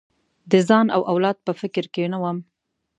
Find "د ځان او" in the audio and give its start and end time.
0.51-1.01